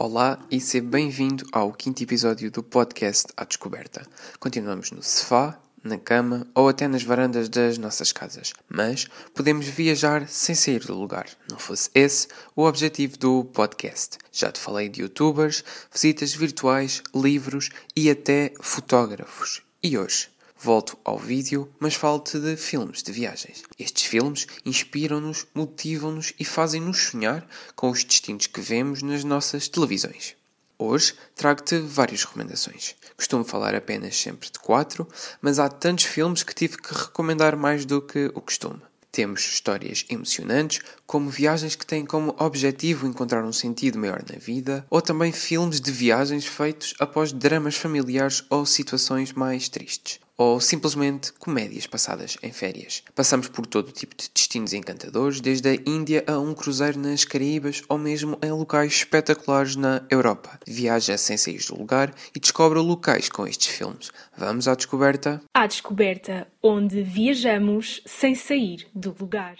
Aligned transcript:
Olá 0.00 0.38
e 0.48 0.60
seja 0.60 0.84
bem-vindo 0.84 1.44
ao 1.50 1.72
quinto 1.72 2.04
episódio 2.04 2.52
do 2.52 2.62
podcast 2.62 3.32
À 3.36 3.44
Descoberta. 3.44 4.06
Continuamos 4.38 4.92
no 4.92 5.02
sofá, 5.02 5.58
na 5.82 5.98
cama 5.98 6.46
ou 6.54 6.68
até 6.68 6.86
nas 6.86 7.02
varandas 7.02 7.48
das 7.48 7.78
nossas 7.78 8.12
casas, 8.12 8.52
mas 8.68 9.08
podemos 9.34 9.66
viajar 9.66 10.28
sem 10.28 10.54
sair 10.54 10.84
do 10.84 10.94
lugar. 10.94 11.26
Não 11.50 11.58
fosse 11.58 11.90
esse 11.96 12.28
o 12.54 12.62
objetivo 12.62 13.18
do 13.18 13.44
podcast. 13.46 14.18
Já 14.30 14.52
te 14.52 14.60
falei 14.60 14.88
de 14.88 15.02
youtubers, 15.02 15.64
visitas 15.92 16.32
virtuais, 16.32 17.02
livros 17.12 17.68
e 17.96 18.08
até 18.08 18.52
fotógrafos. 18.60 19.62
E 19.82 19.98
hoje? 19.98 20.28
Volto 20.60 20.98
ao 21.04 21.16
vídeo, 21.16 21.72
mas 21.78 21.94
falo-te 21.94 22.36
de 22.40 22.56
filmes 22.56 23.00
de 23.00 23.12
viagens. 23.12 23.62
Estes 23.78 24.02
filmes 24.02 24.44
inspiram-nos, 24.66 25.46
motivam-nos 25.54 26.32
e 26.36 26.44
fazem-nos 26.44 26.98
sonhar 26.98 27.46
com 27.76 27.88
os 27.88 28.02
destinos 28.02 28.48
que 28.48 28.60
vemos 28.60 29.00
nas 29.00 29.22
nossas 29.22 29.68
televisões. 29.68 30.34
Hoje 30.76 31.14
trago-te 31.36 31.78
várias 31.78 32.24
recomendações. 32.24 32.96
Costumo 33.16 33.44
falar 33.44 33.72
apenas 33.76 34.20
sempre 34.20 34.50
de 34.50 34.58
quatro, 34.58 35.06
mas 35.40 35.60
há 35.60 35.68
tantos 35.68 36.06
filmes 36.06 36.42
que 36.42 36.54
tive 36.54 36.76
que 36.76 36.92
recomendar 36.92 37.56
mais 37.56 37.84
do 37.84 38.02
que 38.02 38.26
o 38.34 38.40
costume. 38.40 38.82
Temos 39.12 39.40
histórias 39.42 40.04
emocionantes, 40.08 40.80
como 41.06 41.30
viagens 41.30 41.76
que 41.76 41.86
têm 41.86 42.04
como 42.04 42.34
objetivo 42.36 43.06
encontrar 43.06 43.44
um 43.44 43.52
sentido 43.52 43.96
maior 43.96 44.24
na 44.28 44.38
vida, 44.40 44.84
ou 44.90 45.00
também 45.00 45.30
filmes 45.30 45.80
de 45.80 45.92
viagens 45.92 46.46
feitos 46.46 46.94
após 46.98 47.32
dramas 47.32 47.76
familiares 47.76 48.44
ou 48.50 48.66
situações 48.66 49.32
mais 49.32 49.68
tristes 49.68 50.18
ou 50.38 50.60
simplesmente 50.60 51.32
comédias 51.32 51.86
passadas 51.86 52.38
em 52.42 52.52
férias. 52.52 53.02
Passamos 53.14 53.48
por 53.48 53.66
todo 53.66 53.90
tipo 53.90 54.14
de 54.16 54.30
destinos 54.32 54.72
encantadores, 54.72 55.40
desde 55.40 55.68
a 55.68 55.74
Índia 55.74 56.22
a 56.28 56.38
um 56.38 56.54
cruzeiro 56.54 56.98
nas 56.98 57.24
Caraíbas 57.24 57.82
ou 57.88 57.98
mesmo 57.98 58.38
em 58.40 58.52
locais 58.52 58.92
espetaculares 58.92 59.74
na 59.74 60.06
Europa. 60.08 60.58
Viaja 60.64 61.18
sem 61.18 61.36
sair 61.36 61.58
do 61.66 61.76
lugar 61.76 62.14
e 62.34 62.38
descobre 62.38 62.78
locais 62.78 63.28
com 63.28 63.46
estes 63.46 63.66
filmes. 63.66 64.12
Vamos 64.36 64.68
à 64.68 64.76
descoberta? 64.76 65.42
À 65.52 65.66
descoberta, 65.66 66.46
onde 66.62 67.02
viajamos 67.02 68.00
sem 68.06 68.36
sair 68.36 68.86
do 68.94 69.14
lugar. 69.18 69.56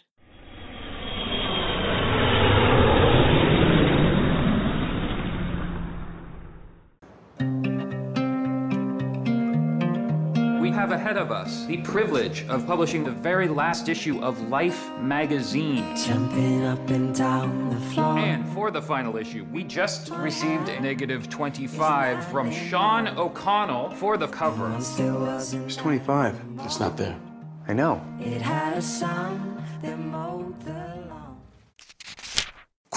Have 10.88 10.98
ahead 10.98 11.18
of 11.18 11.30
us 11.30 11.66
the 11.66 11.76
privilege 11.78 12.46
of 12.48 12.66
publishing 12.66 13.04
the 13.04 13.10
very 13.10 13.46
last 13.46 13.90
issue 13.90 14.18
of 14.20 14.40
Life 14.48 14.90
magazine. 15.00 15.84
Jumping 15.94 16.64
up 16.64 16.88
and 16.88 17.14
down 17.14 17.68
the 17.68 17.80
floor. 17.92 18.18
And 18.18 18.48
for 18.54 18.70
the 18.70 18.80
final 18.80 19.18
issue, 19.18 19.44
we 19.52 19.64
just 19.64 20.08
received 20.12 20.70
a 20.70 20.80
negative 20.80 21.28
25 21.28 22.24
from 22.28 22.50
Sean 22.50 23.06
O'Connell 23.18 23.90
for 23.96 24.16
the 24.16 24.28
cover. 24.28 24.74
It's 24.78 25.76
25. 25.76 26.40
It's 26.60 26.80
not 26.80 26.96
there. 26.96 27.18
I 27.66 27.74
know. 27.74 28.00
It 28.18 28.40
had 28.40 28.78
a 28.78 28.80
sound 28.80 29.62
that 29.82 29.98
mowed 29.98 30.58
the 30.62 30.87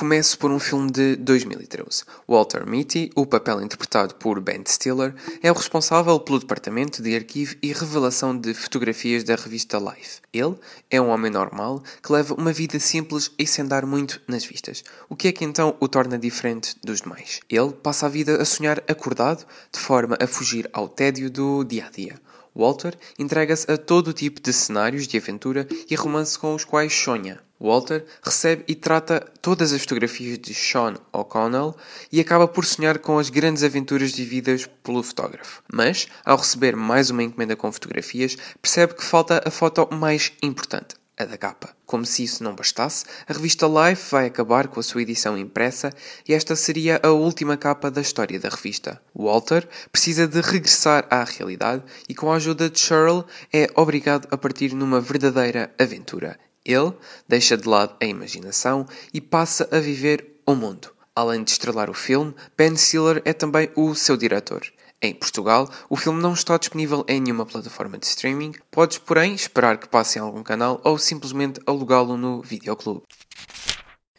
Começo 0.02 0.40
por 0.40 0.50
um 0.50 0.58
filme 0.58 0.90
de 0.90 1.16
2013. 1.18 2.06
Walter 2.28 2.66
Mitty, 2.66 3.12
o 3.16 3.24
papel 3.24 3.62
interpretado 3.62 4.16
por 4.16 4.42
Ben 4.42 4.64
Stiller, 4.66 5.14
é 5.44 5.52
o 5.52 5.54
responsável 5.54 6.20
pelo 6.20 6.40
departamento 6.40 7.04
de 7.04 7.16
arquivo 7.16 7.56
e 7.62 7.72
revelação 7.72 8.36
de 8.36 8.52
fotografias 8.56 9.24
da 9.24 9.36
revista 9.36 9.78
Life. 9.78 10.22
Ele 10.34 10.56
é 10.90 11.00
um 11.00 11.10
homem 11.10 11.30
normal 11.30 11.84
que 12.02 12.12
leva 12.12 12.34
uma 12.34 12.52
vida 12.52 12.80
simples 12.80 13.30
e 13.38 13.46
sem 13.46 13.64
dar 13.64 13.86
muito 13.86 14.20
nas 14.28 14.44
vistas. 14.44 14.84
O 15.08 15.16
que 15.16 15.28
é 15.28 15.32
que 15.32 15.46
então 15.46 15.78
o 15.80 15.88
torna 15.88 16.18
diferente 16.18 16.76
dos 16.84 17.02
demais? 17.02 17.40
Ele 17.48 17.72
passa 17.72 18.08
a 18.08 18.10
vida 18.10 18.42
a 18.42 18.44
sonhar 18.44 18.84
acordado, 18.88 19.46
de 19.72 19.80
forma 19.80 20.18
a 20.20 20.26
fugir 20.26 20.68
ao 20.74 20.90
tédio 20.90 21.30
do 21.30 21.64
dia 21.64 21.86
a 21.86 21.92
dia. 21.92 22.20
Walter 22.56 22.98
entrega-se 23.18 23.72
a 23.72 23.78
todo 23.78 24.14
tipo 24.14 24.42
de 24.42 24.52
cenários 24.52 25.08
de 25.08 25.18
aventura 25.18 25.68
e 25.90 25.96
romance 25.96 26.38
com 26.38 26.54
os 26.54 26.66
quais 26.66 26.94
sonha. 26.94 27.40
Walter 27.62 28.04
recebe 28.24 28.64
e 28.68 28.74
trata 28.74 29.20
todas 29.40 29.72
as 29.72 29.82
fotografias 29.82 30.40
de 30.40 30.54
Sean 30.54 30.96
O'Connell 31.14 31.76
e 32.12 32.20
acaba 32.20 32.48
por 32.48 32.66
sonhar 32.66 32.98
com 32.98 33.20
as 33.20 33.30
grandes 33.30 33.64
aventuras 33.64 34.12
vividas 34.12 34.68
pelo 34.84 35.04
fotógrafo. 35.04 35.62
Mas, 35.72 36.08
ao 36.26 36.38
receber 36.38 36.76
mais 36.76 37.12
uma 37.12 37.22
encomenda 37.22 37.56
com 37.56 37.72
fotografias, 37.72 38.36
percebe 38.60 38.96
que 38.96 39.04
falta 39.04 39.44
a 39.46 39.52
foto 39.52 39.88
mais 39.94 40.34
importante, 40.42 40.96
a 41.22 41.26
da 41.26 41.38
capa. 41.38 41.76
Como 41.86 42.06
se 42.06 42.24
isso 42.24 42.44
não 42.44 42.56
bastasse, 42.56 43.06
a 43.28 43.34
revista 43.34 43.68
Life 43.68 44.12
vai 44.12 44.28
acabar 44.28 44.68
com 44.68 44.80
a 44.80 44.84
sua 44.84 45.02
edição 45.02 45.38
impressa 45.38 45.92
e 46.28 46.34
esta 46.34 46.56
seria 46.56 47.00
a 47.04 47.10
última 47.10 47.58
capa 47.58 47.92
da 47.92 48.02
história 48.02 48.40
da 48.40 48.50
revista. 48.50 49.02
Walter 49.14 49.68
precisa 49.92 50.28
de 50.28 50.42
regressar 50.42 51.06
à 51.10 51.24
realidade 51.24 51.84
e, 52.08 52.16
com 52.16 52.32
a 52.32 52.36
ajuda 52.36 52.70
de 52.70 52.80
Cheryl, 52.80 53.26
é 53.54 53.68
obrigado 53.76 54.28
a 54.32 54.38
partir 54.38 54.74
numa 54.74 55.00
verdadeira 55.00 55.74
aventura. 55.78 56.40
Ele 56.64 56.94
deixa 57.28 57.58
de 57.58 57.68
lado 57.68 57.96
a 58.02 58.06
imaginação 58.06 58.86
e 59.14 59.20
passa 59.20 59.68
a 59.72 59.80
viver 59.80 60.42
o 60.46 60.56
mundo. 60.56 60.92
Além 61.16 61.44
de 61.44 61.52
estrelar 61.52 61.90
o 61.90 61.94
filme, 61.94 62.34
Ben 62.58 62.76
Stiller 62.76 63.22
é 63.26 63.34
também 63.34 63.70
o 63.76 63.94
seu 63.94 64.16
diretor. 64.16 64.62
Em 65.04 65.16
Portugal, 65.16 65.68
o 65.90 65.98
filme 65.98 66.22
não 66.22 66.34
está 66.34 66.58
disponível 66.58 67.04
em 67.08 67.20
nenhuma 67.20 67.44
plataforma 67.44 67.98
de 67.98 68.06
streaming, 68.06 68.54
podes, 68.70 69.00
porém, 69.00 69.34
esperar 69.34 69.80
que 69.80 69.90
passe 69.90 70.20
em 70.20 70.22
algum 70.22 70.44
canal 70.44 70.80
ou 70.84 70.96
simplesmente 71.00 71.60
alugá-lo 71.66 72.16
no 72.16 72.40
videoclube. 72.44 73.02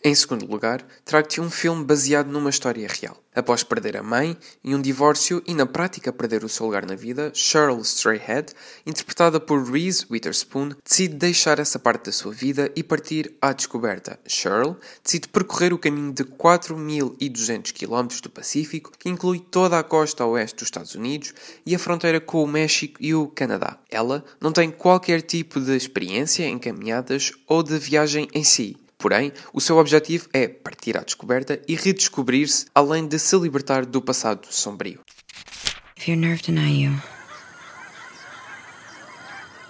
Em 0.05 0.17
segundo 0.17 0.45
lugar, 0.51 0.85
trago-te 1.05 1.41
um 1.41 1.49
filme 1.49 1.85
baseado 1.85 2.27
numa 2.27 2.51
história 2.51 2.89
real. 2.89 3.23
Após 3.33 3.63
perder 3.63 3.97
a 3.97 4.03
mãe 4.03 4.37
e 4.63 4.75
um 4.75 4.83
divórcio 4.83 5.41
e 5.47 5.55
na 5.55 5.65
prática 5.65 6.13
perder 6.13 6.43
o 6.43 6.49
seu 6.49 6.67
lugar 6.67 6.85
na 6.85 6.97
vida, 6.97 7.31
Cheryl 7.33 7.81
Strayhead, 7.83 8.53
interpretada 8.85 9.39
por 9.39 9.63
Reese 9.63 10.05
Witherspoon, 10.11 10.71
decide 10.85 11.15
deixar 11.15 11.61
essa 11.61 11.79
parte 11.79 12.07
da 12.07 12.13
sua 12.13 12.33
vida 12.33 12.69
e 12.75 12.83
partir 12.83 13.33
à 13.41 13.53
descoberta. 13.53 14.19
Cheryl 14.27 14.77
decide 15.05 15.29
percorrer 15.29 15.73
o 15.73 15.79
caminho 15.79 16.13
de 16.13 16.25
4.200 16.25 17.73
km 17.73 18.21
do 18.21 18.29
Pacífico, 18.29 18.91
que 18.99 19.09
inclui 19.09 19.39
toda 19.39 19.79
a 19.79 19.85
costa 19.85 20.27
oeste 20.27 20.57
dos 20.57 20.67
Estados 20.67 20.97
Unidos 20.97 21.33
e 21.65 21.77
a 21.77 21.79
fronteira 21.79 22.21
com 22.21 22.43
o 22.43 22.49
México 22.49 22.97
e 23.01 23.15
o 23.15 23.29
Canadá. 23.29 23.79
Ela 23.89 24.25
não 24.41 24.51
tem 24.51 24.69
qualquer 24.69 25.23
tipo 25.23 25.61
de 25.61 25.77
experiência 25.77 26.43
em 26.43 26.59
caminhadas 26.59 27.31
ou 27.47 27.63
de 27.63 27.79
viagem 27.79 28.27
em 28.35 28.43
si. 28.43 28.82
Porém, 29.03 29.33
o 29.53 29.61
seu 29.61 29.79
objetivo 29.79 30.29
é 30.33 30.47
partir 30.47 30.97
à 30.97 31.01
descoberta 31.01 31.61
e 31.67 31.75
redescobrir-se, 31.75 32.67
além 32.73 33.05
de 33.09 33.19
se 33.19 33.37
libertar 33.37 33.85
do 33.85 34.01
passado 34.01 34.47
sombrio. 34.49 35.01
If 35.99 36.07
your 36.07 36.17
nerve 36.17 36.41
deny 36.41 36.71
you, 36.71 36.93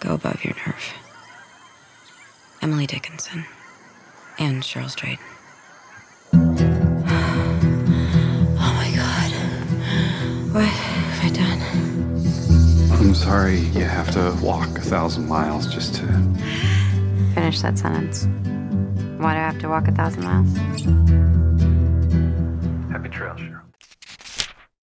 go 0.00 0.12
above 0.12 0.44
your 0.44 0.54
nerve. 0.66 0.92
Emily 2.60 2.86
Dickinson 2.86 3.46
and 4.38 4.60
Cheryl 4.62 4.90
Strait. 4.90 5.18
Oh 8.64 8.72
my 8.74 8.90
god. 8.94 9.32
What 10.52 10.66
have 10.66 11.24
I 11.24 11.30
done? 11.30 11.60
I'm 13.00 13.14
sorry 13.14 13.60
you 13.72 13.84
have 13.84 14.10
to 14.12 14.36
walk 14.44 14.76
a 14.76 14.82
thousand 14.82 15.26
miles 15.26 15.66
just 15.66 15.94
to. 15.94 16.06
Finish 17.34 17.62
that 17.62 17.78
sentence. 17.78 18.28
Why 19.22 19.34
do 19.34 19.38
I 19.38 19.42
have 19.42 19.60
to 19.60 19.68
walk 19.68 19.86
a 19.86 19.92
thousand 19.92 20.24
miles? 20.24 21.31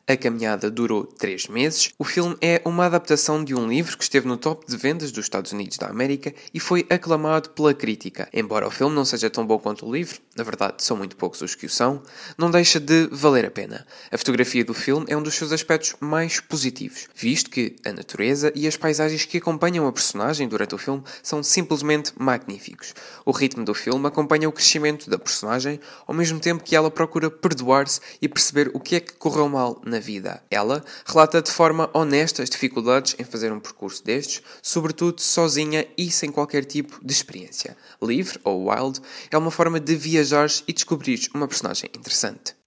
A 0.09 0.17
caminhada 0.17 0.71
durou 0.71 1.03
três 1.03 1.45
meses. 1.45 1.93
O 1.99 2.03
filme 2.03 2.35
é 2.41 2.59
uma 2.65 2.87
adaptação 2.87 3.43
de 3.43 3.53
um 3.53 3.67
livro 3.67 3.95
que 3.95 4.01
esteve 4.01 4.27
no 4.27 4.37
top 4.37 4.65
de 4.65 4.75
vendas 4.75 5.11
dos 5.11 5.25
Estados 5.25 5.51
Unidos 5.51 5.77
da 5.77 5.85
América 5.85 6.33
e 6.51 6.59
foi 6.59 6.83
aclamado 6.89 7.51
pela 7.51 7.75
crítica. 7.75 8.27
Embora 8.33 8.67
o 8.67 8.71
filme 8.71 8.95
não 8.95 9.05
seja 9.05 9.29
tão 9.29 9.45
bom 9.45 9.59
quanto 9.59 9.85
o 9.85 9.93
livro, 9.93 10.19
na 10.35 10.43
verdade 10.43 10.83
são 10.83 10.97
muito 10.97 11.15
poucos 11.15 11.41
os 11.41 11.53
que 11.53 11.67
o 11.67 11.69
são, 11.69 12.01
não 12.35 12.49
deixa 12.49 12.79
de 12.79 13.07
valer 13.11 13.45
a 13.45 13.51
pena. 13.51 13.85
A 14.11 14.17
fotografia 14.17 14.65
do 14.65 14.73
filme 14.73 15.05
é 15.07 15.15
um 15.15 15.21
dos 15.21 15.35
seus 15.35 15.51
aspectos 15.51 15.93
mais 15.99 16.39
positivos, 16.39 17.07
visto 17.13 17.51
que 17.51 17.75
a 17.85 17.93
natureza 17.93 18.51
e 18.55 18.67
as 18.67 18.75
paisagens 18.75 19.25
que 19.25 19.37
acompanham 19.37 19.85
a 19.85 19.93
personagem 19.93 20.47
durante 20.47 20.73
o 20.73 20.79
filme 20.79 21.03
são 21.21 21.43
simplesmente 21.43 22.13
magníficos. 22.17 22.95
O 23.23 23.31
ritmo 23.31 23.63
do 23.63 23.75
filme 23.75 24.07
acompanha 24.07 24.49
o 24.49 24.51
crescimento 24.51 25.07
da 25.07 25.19
personagem, 25.19 25.79
ao 26.07 26.15
mesmo 26.15 26.39
tempo 26.39 26.63
que 26.63 26.75
ela 26.75 26.89
procura 26.89 27.29
perdoar-se 27.29 28.01
e 28.19 28.27
perceber 28.27 28.71
o 28.73 28.79
que 28.79 28.95
é 28.95 28.99
que 28.99 29.13
correu 29.13 29.47
mal 29.47 29.79
na 29.85 29.98
vida. 29.99 30.41
Ela 30.49 30.83
relata 31.05 31.41
de 31.41 31.51
forma 31.51 31.89
honesta 31.93 32.43
as 32.43 32.49
dificuldades 32.49 33.15
em 33.19 33.23
fazer 33.23 33.51
um 33.51 33.59
percurso 33.59 34.03
destes, 34.03 34.41
sobretudo 34.61 35.21
sozinha 35.21 35.87
e 35.97 36.11
sem 36.11 36.31
qualquer 36.31 36.65
tipo 36.65 36.99
de 37.03 37.11
experiência. 37.11 37.77
Livre, 38.01 38.39
ou 38.43 38.69
wild, 38.69 39.01
é 39.31 39.37
uma 39.37 39.51
forma 39.51 39.79
de 39.79 39.95
viajar 39.95 40.49
e 40.67 40.73
descobrir 40.73 41.29
uma 41.33 41.47
personagem 41.47 41.89
interessante. 41.95 42.58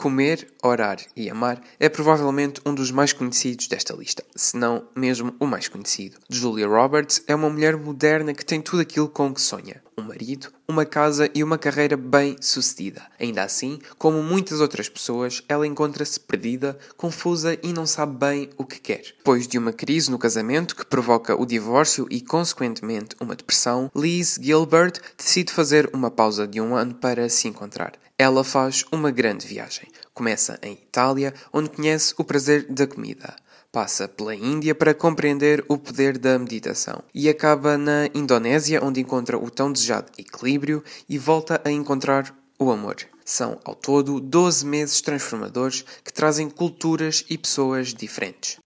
Comer, 0.00 0.50
Orar 0.62 0.96
e 1.14 1.28
Amar 1.28 1.60
é 1.78 1.86
provavelmente 1.86 2.58
um 2.64 2.74
dos 2.74 2.90
mais 2.90 3.12
conhecidos 3.12 3.66
desta 3.66 3.92
lista, 3.92 4.24
se 4.34 4.56
não 4.56 4.88
mesmo 4.96 5.34
o 5.38 5.44
mais 5.44 5.68
conhecido. 5.68 6.16
Julia 6.26 6.66
Roberts 6.66 7.22
é 7.26 7.34
uma 7.34 7.50
mulher 7.50 7.76
moderna 7.76 8.32
que 8.32 8.42
tem 8.42 8.62
tudo 8.62 8.80
aquilo 8.80 9.10
com 9.10 9.34
que 9.34 9.42
sonha 9.42 9.82
um 10.00 10.02
marido, 10.02 10.48
uma 10.66 10.86
casa 10.86 11.28
e 11.34 11.44
uma 11.44 11.58
carreira 11.58 11.96
bem 11.96 12.36
sucedida. 12.40 13.02
Ainda 13.18 13.42
assim, 13.42 13.78
como 13.98 14.22
muitas 14.22 14.60
outras 14.60 14.88
pessoas, 14.88 15.42
ela 15.48 15.66
encontra-se 15.66 16.18
perdida, 16.18 16.78
confusa 16.96 17.58
e 17.62 17.72
não 17.72 17.86
sabe 17.86 18.16
bem 18.16 18.50
o 18.56 18.64
que 18.64 18.80
quer. 18.80 19.02
Depois 19.18 19.46
de 19.46 19.58
uma 19.58 19.72
crise 19.72 20.10
no 20.10 20.18
casamento 20.18 20.74
que 20.74 20.86
provoca 20.86 21.38
o 21.38 21.44
divórcio 21.44 22.06
e, 22.10 22.20
consequentemente, 22.20 23.14
uma 23.20 23.36
depressão, 23.36 23.90
Liz 23.94 24.38
Gilbert 24.40 24.94
decide 25.16 25.52
fazer 25.52 25.90
uma 25.92 26.10
pausa 26.10 26.46
de 26.46 26.60
um 26.60 26.74
ano 26.74 26.94
para 26.94 27.28
se 27.28 27.46
encontrar. 27.48 27.92
Ela 28.22 28.44
faz 28.44 28.84
uma 28.92 29.10
grande 29.10 29.46
viagem. 29.46 29.88
Começa 30.12 30.58
em 30.62 30.74
Itália, 30.74 31.32
onde 31.50 31.70
conhece 31.70 32.12
o 32.18 32.22
prazer 32.22 32.66
da 32.68 32.86
comida. 32.86 33.34
Passa 33.72 34.06
pela 34.06 34.34
Índia 34.34 34.74
para 34.74 34.92
compreender 34.92 35.64
o 35.66 35.78
poder 35.78 36.18
da 36.18 36.38
meditação 36.38 37.02
e 37.14 37.30
acaba 37.30 37.78
na 37.78 38.10
Indonésia, 38.12 38.84
onde 38.84 39.00
encontra 39.00 39.38
o 39.38 39.48
tão 39.50 39.72
desejado 39.72 40.12
equilíbrio 40.18 40.84
e 41.08 41.16
volta 41.16 41.62
a 41.64 41.70
encontrar 41.70 42.36
o 42.58 42.70
amor. 42.70 42.96
São, 43.24 43.58
ao 43.64 43.74
todo, 43.74 44.20
12 44.20 44.66
meses 44.66 45.00
transformadores 45.00 45.82
que 46.04 46.12
trazem 46.12 46.50
culturas 46.50 47.24
e 47.30 47.38
pessoas 47.38 47.94
diferentes. 47.94 48.58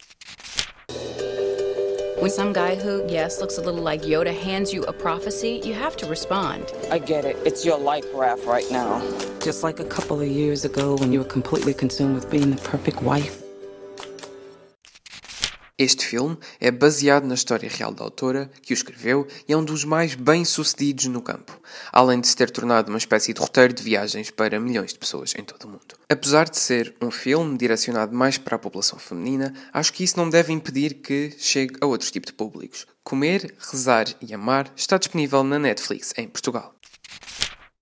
When 2.18 2.30
some 2.30 2.52
guy 2.52 2.76
who, 2.76 3.04
yes, 3.08 3.40
looks 3.40 3.58
a 3.58 3.60
little 3.60 3.82
like 3.82 4.02
Yoda 4.02 4.32
hands 4.32 4.72
you 4.72 4.84
a 4.84 4.92
prophecy, 4.92 5.60
you 5.64 5.74
have 5.74 5.96
to 5.96 6.06
respond. 6.06 6.72
I 6.90 6.98
get 6.98 7.24
it. 7.24 7.36
It's 7.44 7.64
your 7.64 7.78
life 7.78 8.04
raft 8.14 8.44
right 8.44 8.64
now. 8.70 9.00
Just 9.40 9.62
like 9.62 9.80
a 9.80 9.84
couple 9.84 10.20
of 10.20 10.28
years 10.28 10.64
ago 10.64 10.96
when 10.96 11.12
you 11.12 11.18
were 11.18 11.24
completely 11.24 11.74
consumed 11.74 12.14
with 12.14 12.30
being 12.30 12.50
the 12.50 12.62
perfect 12.62 13.02
wife. 13.02 13.43
Este 15.76 16.06
filme 16.06 16.38
é 16.60 16.70
baseado 16.70 17.24
na 17.24 17.34
história 17.34 17.68
real 17.68 17.92
da 17.92 18.04
autora, 18.04 18.48
que 18.62 18.72
o 18.72 18.74
escreveu, 18.74 19.26
e 19.48 19.52
é 19.52 19.56
um 19.56 19.64
dos 19.64 19.84
mais 19.84 20.14
bem-sucedidos 20.14 21.06
no 21.06 21.20
campo, 21.20 21.60
além 21.90 22.20
de 22.20 22.28
se 22.28 22.36
ter 22.36 22.48
tornado 22.48 22.90
uma 22.90 22.98
espécie 22.98 23.32
de 23.32 23.40
roteiro 23.40 23.74
de 23.74 23.82
viagens 23.82 24.30
para 24.30 24.60
milhões 24.60 24.92
de 24.92 25.00
pessoas 25.00 25.34
em 25.36 25.42
todo 25.42 25.64
o 25.64 25.68
mundo. 25.70 25.96
Apesar 26.08 26.48
de 26.48 26.58
ser 26.58 26.94
um 27.02 27.10
filme 27.10 27.58
direcionado 27.58 28.14
mais 28.14 28.38
para 28.38 28.54
a 28.54 28.58
população 28.58 29.00
feminina, 29.00 29.52
acho 29.72 29.92
que 29.92 30.04
isso 30.04 30.16
não 30.16 30.30
deve 30.30 30.52
impedir 30.52 30.94
que 30.94 31.34
chegue 31.38 31.74
a 31.80 31.86
outros 31.86 32.12
tipos 32.12 32.30
de 32.30 32.36
públicos. 32.36 32.86
Comer, 33.02 33.52
Rezar 33.58 34.06
e 34.22 34.32
Amar 34.32 34.70
está 34.76 34.96
disponível 34.96 35.42
na 35.42 35.58
Netflix 35.58 36.14
em 36.16 36.28
Portugal. 36.28 36.72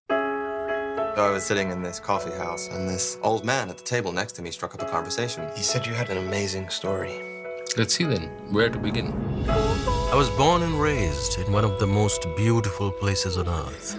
I 0.08 1.30
was 1.30 1.44
sitting 1.44 1.70
in 1.70 1.82
this 1.82 2.00
coffee 2.00 2.34
house, 2.38 2.70
and 2.70 2.88
this 2.88 3.18
old 3.22 3.44
man 3.44 3.68
at 3.68 3.76
the 3.76 3.84
table 3.84 4.12
next 4.12 4.32
to 4.36 4.42
me 4.42 4.50
struck 4.50 4.74
up 4.74 4.80
a 4.80 4.86
conversation. 4.90 5.46
He 5.54 5.62
said 5.62 5.86
you 5.86 5.92
had 5.94 6.10
an 6.10 6.16
amazing 6.16 6.70
story. 6.70 7.31
Let's 7.74 7.94
see 7.94 8.04
then. 8.04 8.28
Where 8.50 8.68
to 8.68 8.78
begin? 8.78 9.12
I 9.48 10.14
was 10.14 10.28
born 10.30 10.62
and 10.62 10.78
raised 10.78 11.38
in 11.38 11.50
one 11.50 11.64
of 11.64 11.78
the 11.78 11.86
most 11.86 12.26
beautiful 12.36 12.90
places 12.90 13.38
on 13.38 13.48
earth. 13.48 13.98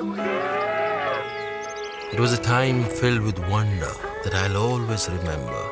It 2.14 2.20
was 2.20 2.34
a 2.34 2.38
time 2.38 2.84
filled 2.84 3.22
with 3.22 3.40
wonder 3.50 3.92
that 4.24 4.36
I'll 4.36 4.58
always 4.58 5.10
remember. 5.10 5.64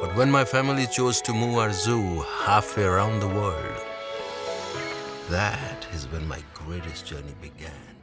But 0.00 0.16
when 0.16 0.30
my 0.30 0.46
family 0.46 0.86
chose 0.86 1.20
to 1.22 1.34
move 1.34 1.58
our 1.58 1.74
zoo 1.74 2.24
halfway 2.44 2.84
around 2.84 3.20
the 3.20 3.28
world, 3.28 3.82
that 5.28 5.86
is 5.92 6.06
when 6.08 6.26
my 6.26 6.40
greatest 6.54 7.04
journey 7.04 7.34
began. 7.42 7.95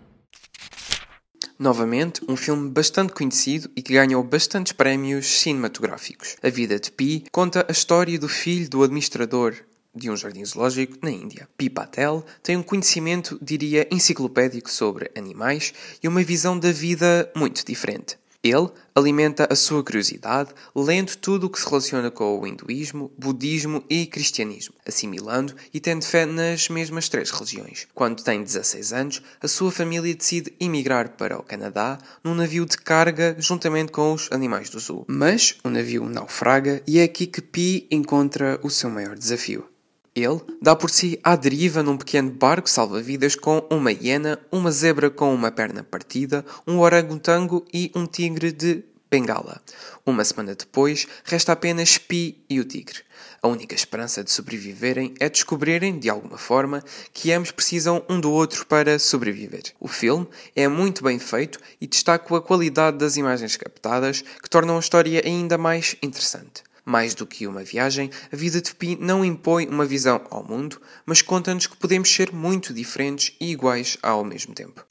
Novamente, 1.64 2.22
um 2.28 2.36
filme 2.36 2.70
bastante 2.70 3.14
conhecido 3.14 3.72
e 3.74 3.82
que 3.82 3.94
ganhou 3.94 4.22
bastantes 4.22 4.74
prémios 4.74 5.26
cinematográficos. 5.40 6.36
A 6.44 6.50
Vida 6.50 6.78
de 6.78 6.92
Pi 6.92 7.24
conta 7.32 7.66
a 7.66 7.72
história 7.72 8.20
do 8.20 8.28
filho 8.28 8.70
do 8.70 8.84
administrador 8.84 9.56
de 9.96 10.12
um 10.12 10.18
jardim 10.18 10.44
zoológico 10.44 10.98
na 11.02 11.10
Índia. 11.10 11.48
Pi 11.56 11.70
Patel 11.70 12.26
tem 12.44 12.58
um 12.58 12.64
conhecimento, 12.64 13.40
diria, 13.42 13.88
enciclopédico 13.90 14.70
sobre 14.70 15.10
animais 15.16 15.74
e 16.04 16.08
uma 16.10 16.22
visão 16.22 16.60
da 16.60 16.70
vida 16.70 17.32
muito 17.34 17.66
diferente. 17.66 18.18
Ele 18.44 18.70
alimenta 18.94 19.48
a 19.50 19.56
sua 19.56 19.82
curiosidade 19.82 20.54
lendo 20.76 21.16
tudo 21.16 21.48
o 21.48 21.50
que 21.50 21.60
se 21.60 21.66
relaciona 21.66 22.12
com 22.12 22.38
o 22.38 22.46
hinduísmo, 22.46 23.10
budismo 23.18 23.84
e 23.90 24.06
cristianismo, 24.06 24.76
assimilando 24.86 25.56
e 25.74 25.80
tendo 25.80 26.04
fé 26.04 26.26
nas 26.26 26.68
mesmas 26.68 27.08
três 27.08 27.32
religiões. 27.32 27.88
Quando 27.96 28.22
tem 28.22 28.44
16 28.44 28.92
anos, 28.92 29.22
a 29.42 29.48
sua 29.48 29.72
família 29.72 30.14
decide 30.14 30.54
emigrar 30.60 31.12
para 31.12 31.40
o 31.40 31.44
Canadá 31.44 31.98
num 32.22 32.36
navio 32.36 32.66
de 32.66 32.78
carga 32.78 33.36
juntamente 33.40 33.94
com 33.94 34.12
os 34.12 34.30
animais 34.30 34.70
do 34.70 34.80
zoo. 34.80 35.06
Mas 35.08 35.56
o 35.64 35.70
navio 35.70 36.10
naufraga 36.10 36.84
e 36.86 37.00
é 37.00 37.04
aqui 37.04 37.26
que 37.26 37.42
Pi 37.42 37.88
encontra 37.90 38.60
o 38.62 38.70
seu 38.70 38.90
maior 38.90 39.16
desafio. 39.16 39.73
Ele 40.16 40.42
dá 40.62 40.76
por 40.76 40.92
si 40.92 41.20
à 41.24 41.36
deriva 41.36 41.82
num 41.82 41.98
pequeno 41.98 42.30
barco 42.30 42.70
salva-vidas 42.70 43.36
com 43.36 43.66
uma 43.72 43.92
hiena, 43.92 44.40
uma 44.52 44.72
zebra 44.72 45.10
com 45.10 45.34
uma 45.34 45.52
perna 45.52 45.84
partida, 45.84 46.46
um 46.68 46.80
orangotango 46.80 47.66
e 47.74 47.92
um 47.96 48.06
tigre 48.06 48.52
de 48.52 48.84
Bengala. 49.10 49.60
Uma 50.06 50.24
semana 50.24 50.54
depois, 50.54 51.08
resta 51.24 51.54
apenas 51.54 51.98
Pi 51.98 52.44
e 52.48 52.60
o 52.60 52.64
tigre. 52.64 53.00
A 53.42 53.48
única 53.48 53.74
esperança 53.74 54.24
de 54.24 54.32
sobreviverem 54.32 55.16
é 55.20 55.28
descobrirem, 55.30 55.98
de 55.98 56.12
alguma 56.12 56.38
forma, 56.38 56.84
que 57.12 57.32
ambos 57.32 57.52
precisam 57.52 58.06
um 58.08 58.20
do 58.20 58.32
outro 58.32 58.68
para 58.68 59.00
sobreviver. 59.00 59.64
O 59.80 59.88
filme 59.88 60.28
é 60.56 60.68
muito 60.68 61.04
bem 61.04 61.18
feito 61.18 61.60
e 61.82 61.88
destaca 61.88 62.38
a 62.38 62.42
qualidade 62.42 62.98
das 62.98 63.18
imagens 63.18 63.58
captadas, 63.58 64.22
que 64.22 64.50
tornam 64.50 64.78
a 64.78 64.80
história 64.80 65.24
ainda 65.26 65.58
mais 65.58 65.96
interessante. 66.04 66.64
Mais 66.86 67.16
do 67.16 67.26
que 67.26 67.48
uma 67.48 67.64
viagem, 67.64 68.10
a 68.32 68.36
vida 68.36 68.62
de 68.62 68.76
Pi 68.76 68.98
não 69.00 69.24
impõe 69.24 69.68
uma 69.68 69.86
visão 69.86 70.22
ao 70.30 70.44
mundo, 70.44 70.82
mas 71.06 71.22
conta-nos 71.22 71.68
que 71.68 71.78
podemos 71.78 72.14
ser 72.14 72.34
muito 72.34 72.74
diferentes 72.74 73.36
e 73.40 73.52
iguais 73.52 73.98
ao 74.02 74.24
mesmo 74.24 74.54
tempo. 74.54 74.86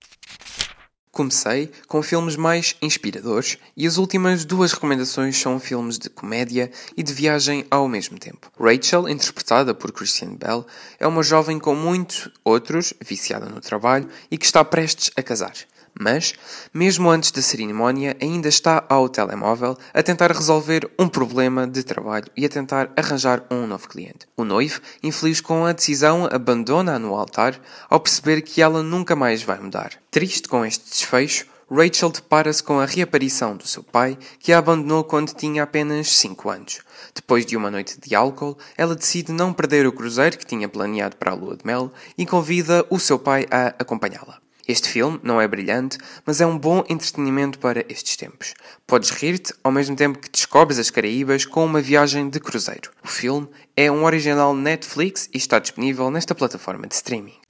Comecei 1.13 1.71
com 1.87 2.03
filmes 2.03 2.37
mais 2.37 2.75
inspiradores 2.81 3.59
e 3.77 3.87
as 3.87 3.99
últimas 3.99 4.47
duas 4.47 4.73
recomendações 4.73 5.37
são 5.37 5.61
filmes 5.61 5.99
de 5.99 6.09
comédia 6.09 6.73
e 6.97 7.03
de 7.03 7.13
viagem 7.13 7.67
ao 7.71 7.87
mesmo 7.87 8.19
tempo. 8.19 8.51
Rachel, 8.59 9.07
interpretada 9.07 9.75
por 9.75 9.93
Christian 9.93 10.37
Bell, 10.37 10.67
é 10.99 11.07
uma 11.07 11.23
jovem 11.23 11.59
com 11.59 11.75
muitos 11.75 12.31
outros, 12.43 12.95
viciada 12.99 13.45
no 13.45 13.61
trabalho 13.61 14.09
e 14.31 14.39
que 14.39 14.47
está 14.47 14.65
prestes 14.65 15.11
a 15.15 15.23
casar. 15.23 15.53
Mas, 15.99 16.35
mesmo 16.73 17.11
antes 17.11 17.31
da 17.31 17.43
cerimónia, 17.43 18.17
ainda 18.21 18.49
está 18.49 18.85
ao 18.89 19.09
telemóvel 19.09 19.77
a 19.93 20.03
tentar 20.03 20.33
resolver 20.33 20.91
um 20.99 21.09
problema 21.09 21.67
de 21.67 21.83
trabalho 21.83 22.27
e 22.37 22.45
a 22.47 22.49
tentar 22.49 22.91
arranjar 22.97 23.45
um 23.51 23.67
novo 23.67 23.89
cliente. 23.89 24.27
O 24.37 24.45
noivo, 24.45 24.81
infeliz 25.03 25.41
com 25.41 25.67
a 25.67 25.73
decisão, 25.73 26.29
abandona-a 26.31 26.99
no 26.99 27.15
altar 27.15 27.61
ao 27.89 28.01
perceber 28.01 28.43
que 28.43 28.63
ela 28.63 28.83
nunca 28.83 29.15
mais 29.15 29.43
vai 29.43 29.61
mudar. 29.61 29.93
Triste 30.11 30.49
com 30.49 30.65
este 30.65 30.89
desfecho, 30.89 31.47
Rachel 31.75 32.11
depara-se 32.11 32.63
com 32.63 32.79
a 32.81 32.85
reaparição 32.85 33.57
do 33.57 33.67
seu 33.67 33.83
pai, 33.83 34.19
que 34.39 34.53
a 34.53 34.59
abandonou 34.59 35.05
quando 35.05 35.33
tinha 35.33 35.63
apenas 35.63 36.15
5 36.17 36.51
anos. 36.51 36.81
Depois 37.15 37.47
de 37.47 37.57
uma 37.57 37.71
noite 37.71 37.99
de 37.99 38.15
álcool, 38.15 38.59
ela 38.77 38.95
decide 38.95 39.33
não 39.33 39.55
perder 39.55 39.87
o 39.87 39.93
cruzeiro 39.93 40.37
que 40.37 40.45
tinha 40.45 40.69
planeado 40.69 41.17
para 41.17 41.33
a 41.33 41.35
lua 41.35 41.57
de 41.57 41.65
mel 41.65 41.91
e 42.19 42.27
convida 42.27 42.85
o 42.91 42.99
seu 42.99 43.19
pai 43.19 43.47
a 43.51 43.69
acompanhá-la. 43.79 44.43
Este 44.67 44.89
filme 44.89 45.19
não 45.23 45.41
é 45.41 45.49
brilhante, 45.49 45.99
mas 46.25 46.41
é 46.41 46.47
um 46.47 46.57
bom 46.57 46.85
entretenimento 46.89 47.59
para 47.59 47.85
estes 47.89 48.17
tempos. 48.17 48.55
Podes 48.87 49.11
rir-te 49.11 49.53
ao 49.65 49.73
mesmo 49.73 49.97
tempo 49.97 50.19
que 50.19 50.31
descobres 50.31 50.79
as 50.79 50.91
Caraíbas 50.91 51.45
com 51.45 51.65
uma 51.65 51.81
viagem 51.81 52.29
de 52.29 52.39
cruzeiro. 52.39 52.91
O 53.03 53.09
filme 53.09 53.49
é 53.77 53.91
um 53.91 54.05
original 54.05 54.55
Netflix 54.55 55.29
e 55.35 55.37
está 55.37 55.59
disponível 55.59 56.11
nesta 56.11 56.35
plataforma 56.35 56.87
de 56.87 56.95
streaming 56.95 57.42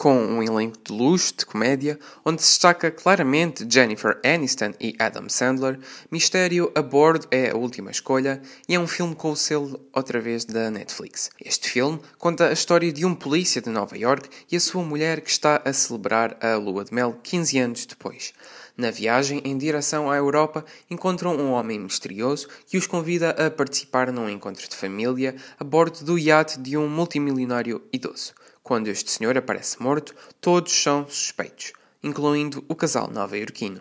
com 0.00 0.16
um 0.16 0.42
elenco 0.42 0.78
de 0.82 0.94
luxo 0.94 1.34
de 1.36 1.44
comédia, 1.44 1.98
onde 2.24 2.40
se 2.40 2.52
destaca 2.52 2.90
claramente 2.90 3.66
Jennifer 3.68 4.18
Aniston 4.24 4.72
e 4.80 4.96
Adam 4.98 5.28
Sandler, 5.28 5.78
Mistério 6.10 6.72
a 6.74 6.80
Bordo 6.80 7.26
é 7.30 7.50
a 7.50 7.54
última 7.54 7.90
escolha 7.90 8.40
e 8.66 8.74
é 8.74 8.80
um 8.80 8.86
filme 8.86 9.14
com 9.14 9.30
o 9.30 9.36
selo 9.36 9.78
outra 9.92 10.18
vez 10.18 10.46
da 10.46 10.70
Netflix. 10.70 11.28
Este 11.38 11.68
filme 11.68 12.00
conta 12.16 12.48
a 12.48 12.52
história 12.52 12.90
de 12.90 13.04
um 13.04 13.14
polícia 13.14 13.60
de 13.60 13.68
Nova 13.68 13.94
York 13.94 14.30
e 14.50 14.56
a 14.56 14.60
sua 14.60 14.82
mulher 14.82 15.20
que 15.20 15.28
está 15.28 15.60
a 15.66 15.70
celebrar 15.70 16.34
a 16.40 16.54
lua 16.54 16.82
de 16.82 16.94
mel 16.94 17.20
15 17.22 17.58
anos 17.58 17.84
depois. 17.84 18.32
Na 18.78 18.90
viagem 18.90 19.42
em 19.44 19.58
direção 19.58 20.10
à 20.10 20.16
Europa, 20.16 20.64
encontram 20.90 21.36
um 21.36 21.50
homem 21.50 21.78
misterioso 21.78 22.48
que 22.66 22.78
os 22.78 22.86
convida 22.86 23.32
a 23.32 23.50
participar 23.50 24.10
num 24.10 24.30
encontro 24.30 24.66
de 24.66 24.74
família 24.74 25.36
a 25.58 25.64
bordo 25.64 26.02
do 26.02 26.18
iate 26.18 26.58
de 26.58 26.74
um 26.78 26.88
multimilionário 26.88 27.82
idoso. 27.92 28.32
Quando 28.70 28.88
este 28.88 29.10
senhor 29.10 29.36
aparece 29.36 29.82
morto, 29.82 30.14
todos 30.40 30.70
são 30.70 31.04
suspeitos, 31.08 31.72
incluindo 32.04 32.64
o 32.68 32.76
casal 32.76 33.10
nova-iorquino. 33.10 33.80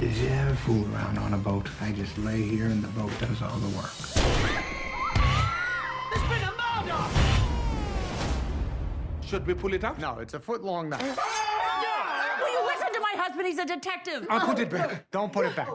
Did 0.00 0.16
you 0.16 0.28
ever 0.30 0.56
fool 0.66 0.84
around 0.92 1.16
on 1.20 1.34
a 1.34 1.36
boat? 1.36 1.70
I 1.80 1.92
just 1.92 2.18
lay 2.18 2.42
here 2.42 2.66
and 2.66 2.82
the 2.82 2.88
boat 2.88 3.12
does 3.20 3.40
all 3.40 3.60
the 3.60 3.68
work. 3.76 3.92
There's 6.10 6.28
been 6.28 6.42
a 6.42 6.50
murder! 6.58 6.98
Should 9.22 9.46
we 9.46 9.54
pull 9.54 9.74
it 9.74 9.84
out? 9.84 10.00
No, 10.00 10.18
it's 10.18 10.34
a 10.34 10.40
foot 10.40 10.64
long 10.64 10.88
now. 10.88 10.98
Will 10.98 12.52
you 12.52 12.66
listen 12.66 12.92
to 12.92 13.00
my 13.00 13.14
husband? 13.16 13.46
He's 13.46 13.60
a 13.60 13.64
detective. 13.64 14.26
I'll 14.28 14.44
put 14.44 14.58
it 14.58 14.68
back. 14.68 15.08
Don't 15.12 15.32
put 15.32 15.46
it 15.46 15.54
back. 15.54 15.68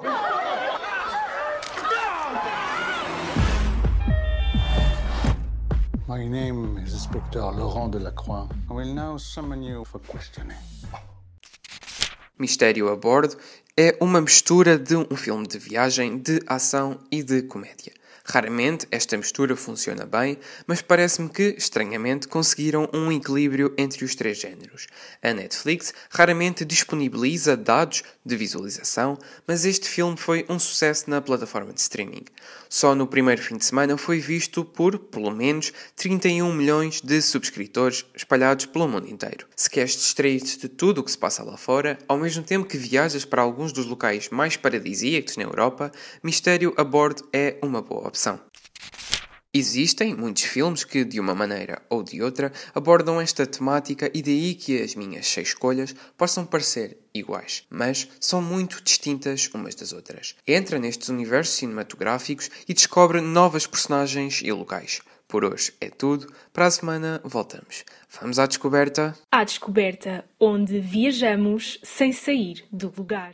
My 6.08 6.24
name 6.28 6.78
is 6.78 6.94
Inspector 6.94 7.40
Laurent 7.40 7.92
Delacroix. 7.92 8.48
I 8.70 8.74
will 8.74 8.94
now 8.94 9.18
summon 9.18 9.64
you 9.64 9.84
for 9.86 9.98
questioning. 9.98 10.56
Mistério 12.40 12.92
a 12.92 12.96
Bordo 12.96 13.36
é 13.78 13.98
uma 14.00 14.22
mistura 14.22 14.80
de 14.80 14.96
um 14.96 15.18
filme 15.18 15.46
de 15.46 15.60
viagem, 15.60 16.18
de 16.18 16.42
ação 16.48 16.98
e 17.12 17.22
de 17.22 17.42
comédia. 17.42 17.92
Raramente 18.28 18.88
esta 18.90 19.16
mistura 19.16 19.56
funciona 19.56 20.04
bem, 20.04 20.40
mas 20.66 20.82
parece-me 20.82 21.30
que, 21.30 21.56
estranhamente, 21.60 22.28
conseguiram 22.28 22.90
um 22.92 23.12
equilíbrio 23.12 23.72
entre 23.78 24.04
os 24.04 24.16
três 24.16 24.40
géneros. 24.40 24.88
A 25.22 25.32
Netflix 25.32 25.94
raramente 26.10 26.66
disponibiliza 26.66 27.56
dados 27.56 28.02
de 28.26 28.36
visualização, 28.36 29.16
mas 29.46 29.64
este 29.64 29.88
filme 29.88 30.18
foi 30.18 30.44
um 30.50 30.58
sucesso 30.58 31.08
na 31.08 31.22
plataforma 31.22 31.72
de 31.72 31.80
streaming. 31.80 32.26
Só 32.68 32.96
no 32.96 33.06
primeiro 33.06 33.44
fim 33.44 33.58
de 33.58 33.66
semana 33.66 33.96
foi 33.96 34.18
visto 34.18 34.66
por, 34.66 34.98
pelo 34.98 35.30
menos, 35.30 35.72
31 35.96 36.52
milhões 36.52 37.02
de 37.02 37.22
subscritores 37.22 38.06
espalhados 38.16 38.66
pelo 38.66 38.88
mundo 38.88 39.08
inteiro. 39.08 39.46
Se 39.56 39.70
queres 39.70 39.92
distrair-te 39.92 40.58
de 40.58 40.68
tudo 40.68 41.02
o 41.02 41.04
que 41.04 41.12
se 41.12 41.18
passa 41.18 41.44
lá 41.44 41.58
fora, 41.58 42.00
ao 42.08 42.18
mesmo 42.18 42.42
tempo 42.42 42.68
que 42.68 42.78
viajas 42.78 43.24
para 43.24 43.44
alguns 43.66 43.74
dos 43.74 43.88
locais 43.88 44.30
mais 44.30 44.56
paradisíacos 44.56 45.38
na 45.38 45.44
Europa, 45.44 45.92
Mistério 46.24 46.74
a 46.78 46.84
Bordo 46.84 47.28
é 47.34 47.58
uma 47.64 47.82
boa 47.82 48.08
opção. 48.08 48.40
Existem 49.52 50.14
muitos 50.14 50.44
filmes 50.44 50.84
que, 50.84 51.04
de 51.04 51.20
uma 51.20 51.34
maneira 51.34 51.82
ou 51.90 52.04
de 52.04 52.22
outra, 52.22 52.52
abordam 52.76 53.20
esta 53.20 53.48
temática 53.48 54.12
e 54.14 54.22
daí 54.22 54.54
que 54.54 54.80
as 54.82 54.94
minhas 54.94 55.26
seis 55.26 55.48
escolhas 55.48 55.96
possam 56.18 56.46
parecer 56.46 56.98
iguais, 57.14 57.64
mas 57.70 58.08
são 58.20 58.42
muito 58.42 58.84
distintas 58.84 59.50
umas 59.54 59.74
das 59.74 59.94
outras. 59.94 60.36
Entra 60.46 60.78
nestes 60.78 61.10
universos 61.10 61.56
cinematográficos 61.56 62.52
e 62.68 62.74
descobre 62.74 63.22
novas 63.22 63.66
personagens 63.66 64.42
e 64.44 64.52
locais. 64.52 65.02
Por 65.28 65.44
hoje 65.44 65.74
é 65.82 65.90
tudo, 65.90 66.32
para 66.54 66.68
a 66.68 66.72
semana 66.72 67.20
voltamos. 67.24 67.84
Vamos 68.22 68.38
à 68.38 68.46
descoberta? 68.46 69.18
À 69.32 69.44
descoberta, 69.44 70.24
onde 70.40 70.80
viajamos 70.80 71.80
sem 71.82 72.14
sair 72.14 72.64
do 72.72 72.94
lugar. 72.96 73.34